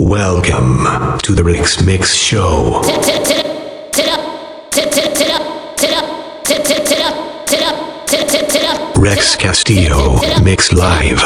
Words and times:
Welcome 0.00 1.18
to 1.22 1.34
the 1.34 1.42
Rick's 1.42 1.82
Mix 1.82 2.14
Show. 2.14 2.82
Rex 8.96 9.34
Castillo, 9.34 10.20
Mix 10.44 10.72
Live. 10.72 11.20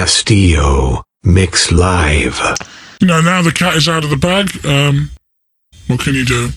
Castillo 0.00 1.02
Mix 1.24 1.70
Live. 1.70 2.40
You 3.02 3.06
know, 3.06 3.20
now 3.20 3.42
the 3.42 3.52
cat 3.52 3.76
is 3.76 3.86
out 3.86 4.02
of 4.02 4.08
the 4.08 4.16
bag. 4.16 4.48
Um, 4.64 5.10
what 5.88 6.00
can 6.00 6.14
you 6.14 6.24
do? 6.24 6.48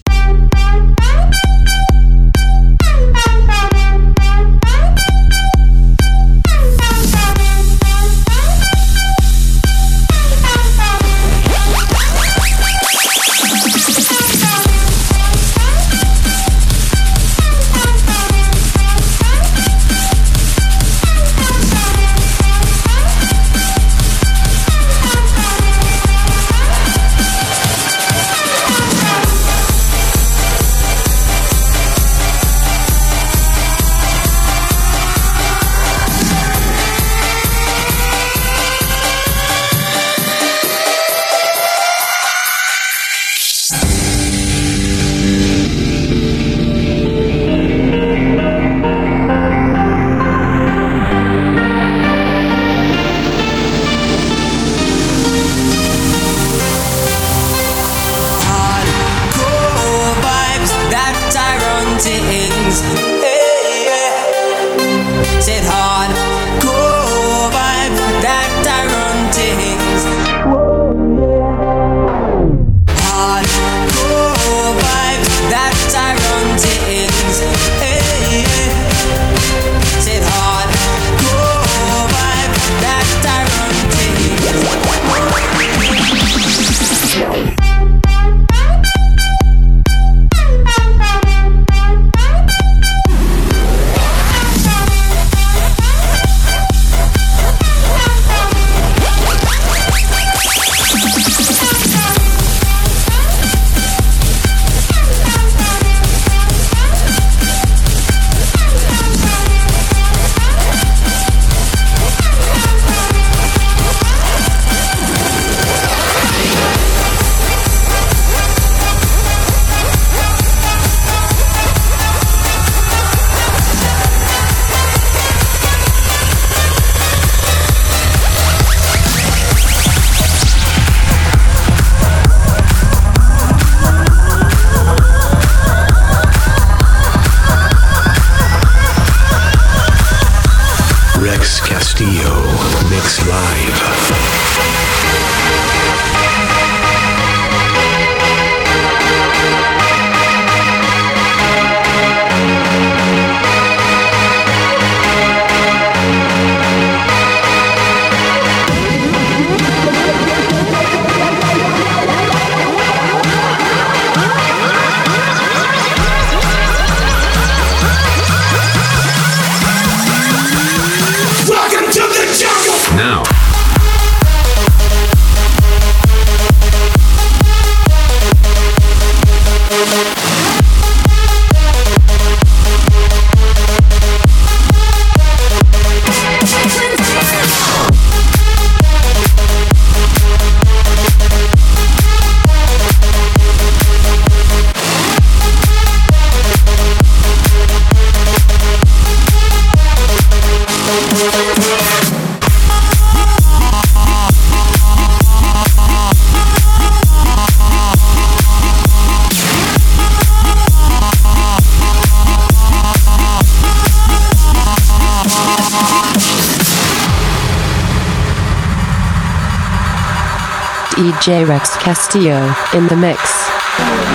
DJ 220.94 221.48
Rex 221.48 221.76
Castillo 221.78 222.54
in 222.76 222.88
the 222.88 222.96
mix. 222.96 223.50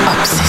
Rex 0.06 0.48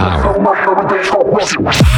Power. 0.00 1.89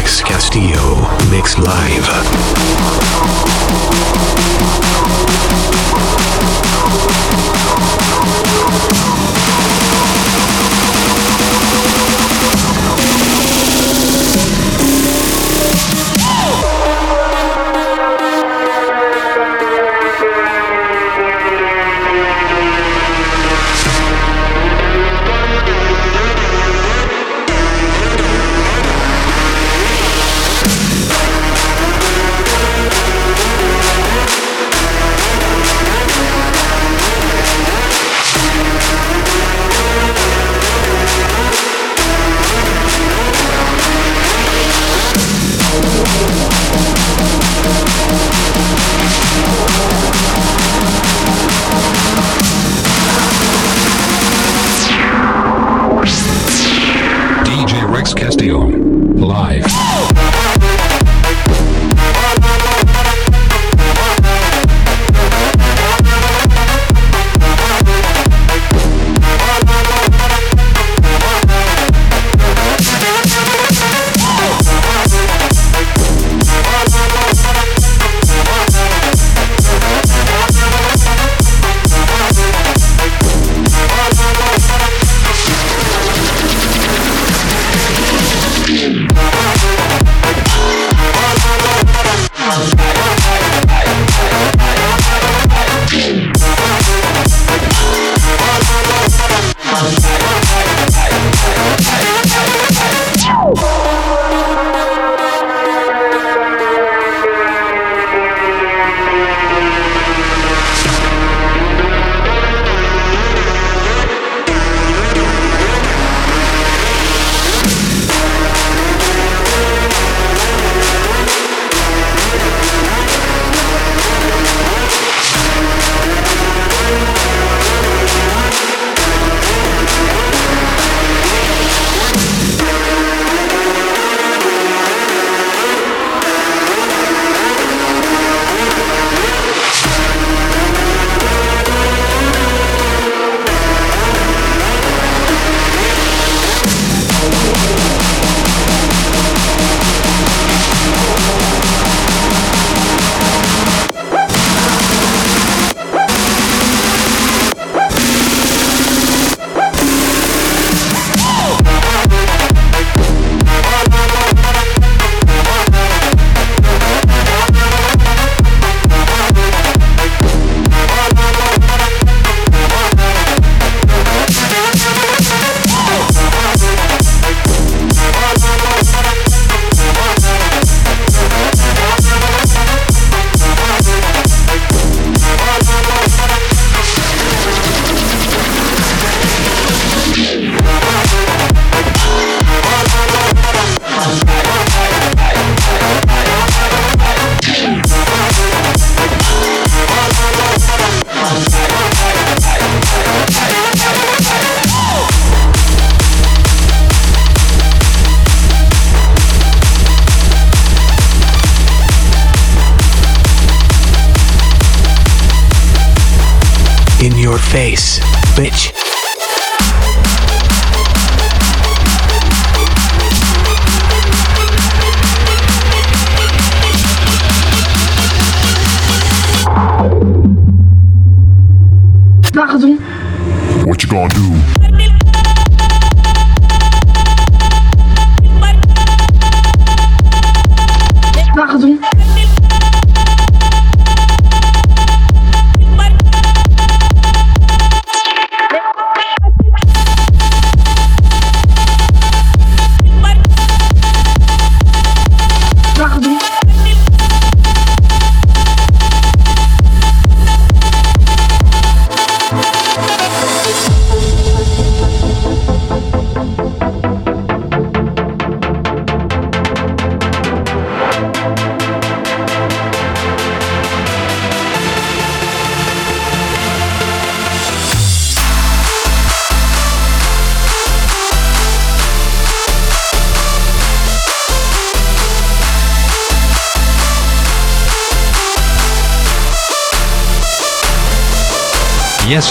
Alex 0.00 0.22
Castillo, 0.22 0.96
mix 1.30 1.58
live. 1.58 2.08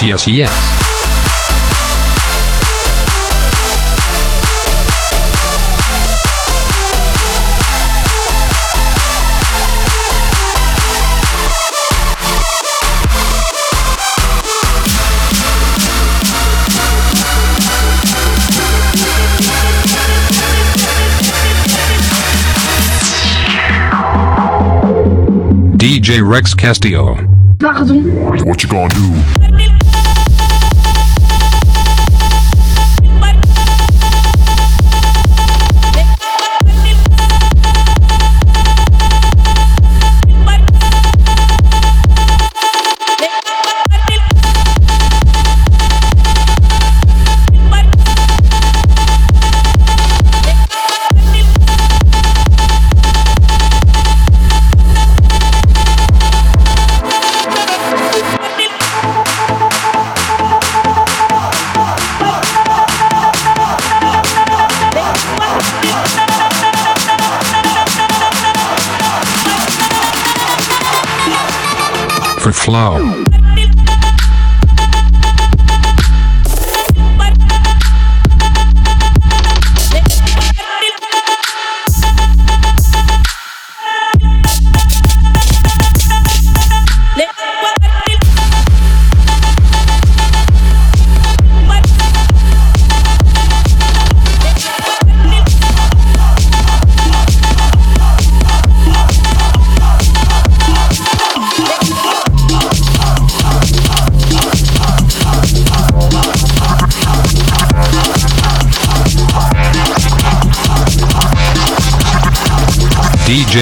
Yes, 0.01 0.27
yes, 0.27 0.27
yes. 0.27 0.79
DJ 25.77 26.25
Rex 26.25 26.53
Castillo. 26.53 27.15
What 28.45 28.63
you 28.63 28.69
gonna 28.69 28.87
do? 28.93 29.58
Flow. 72.51 73.18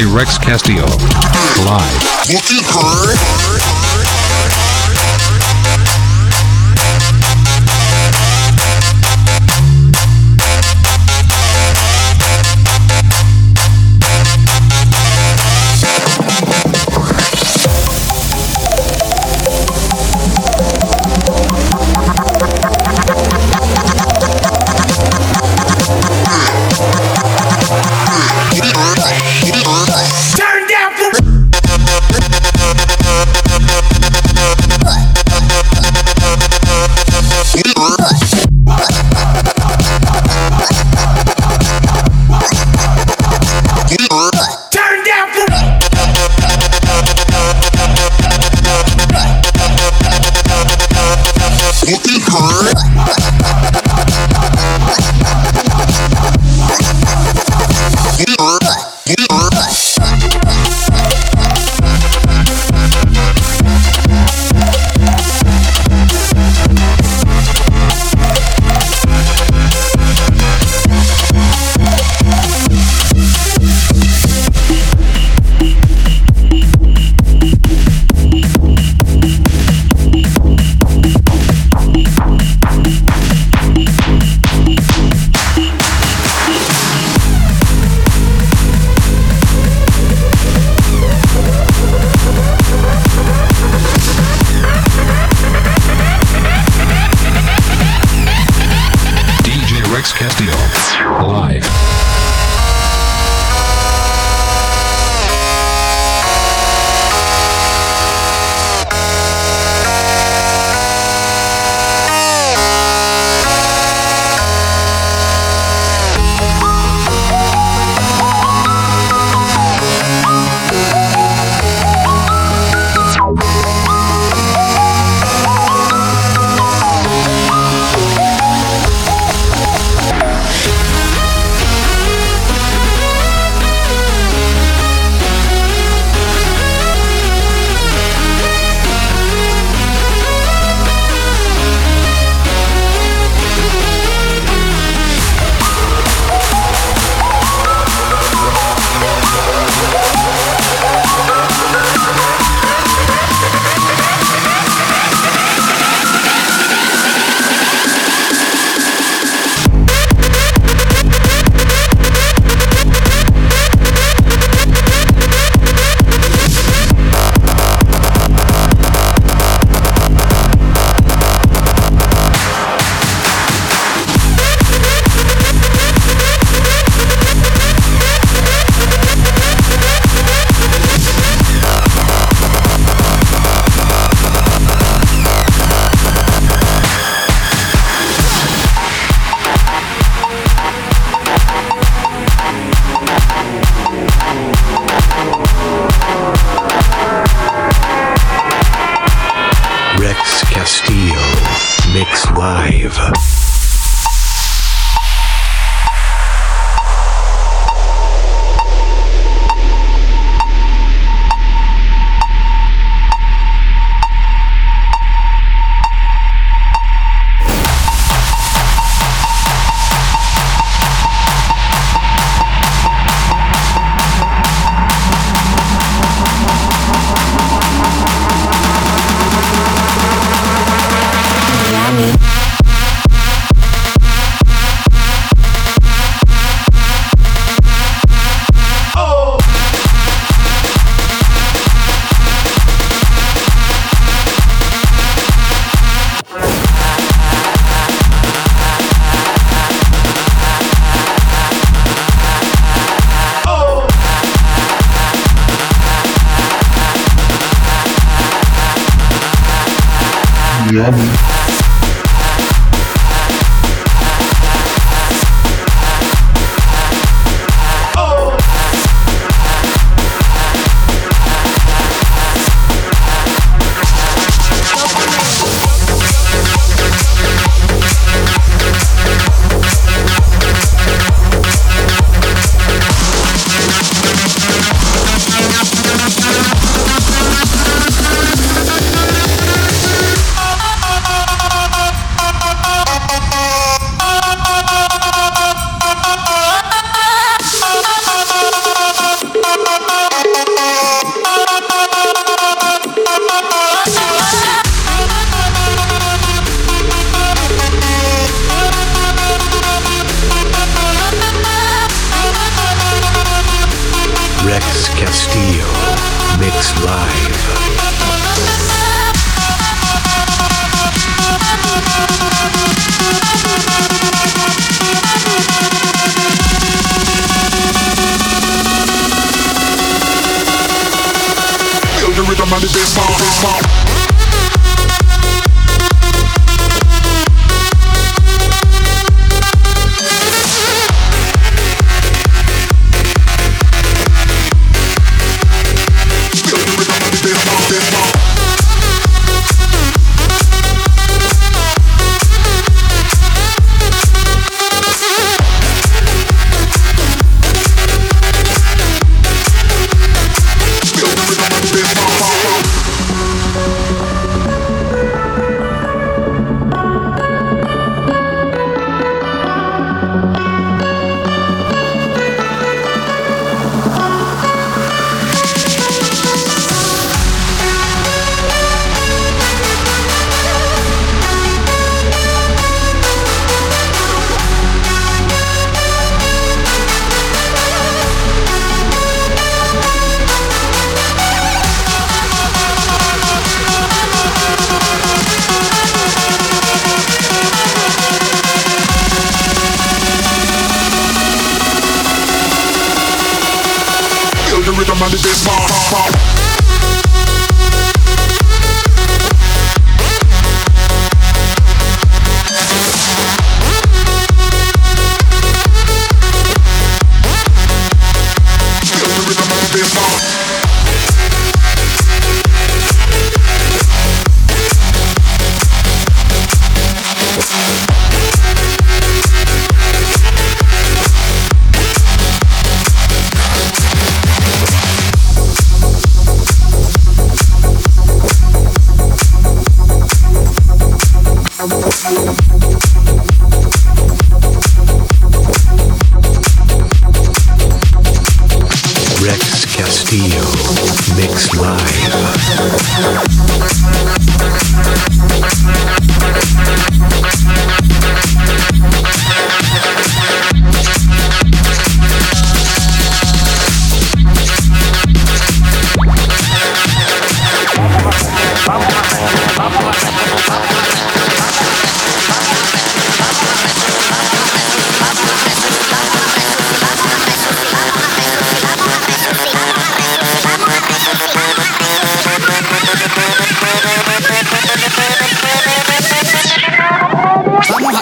Rex 0.06 0.38
Castillo. 0.38 0.86
Live. 1.66 3.47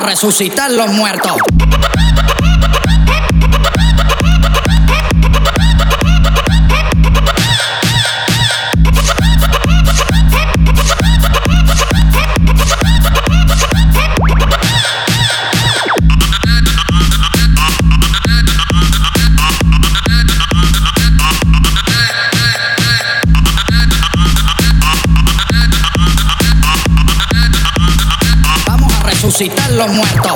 Resucitar 0.05 0.71
los 0.71 0.87
muertos. 0.93 1.33
Muertos. 29.87 30.34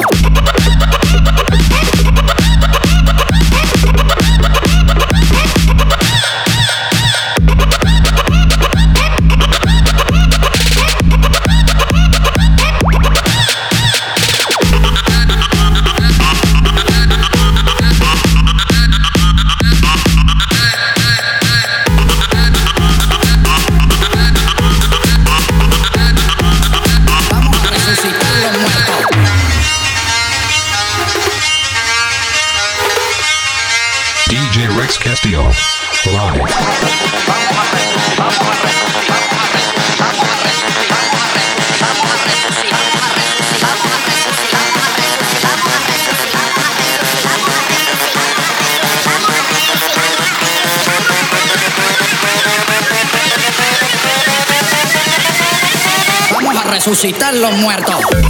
Resucitar 56.79 57.35
los 57.35 57.51
muertos. 57.57 58.28